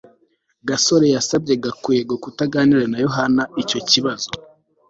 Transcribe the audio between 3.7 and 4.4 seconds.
kibazo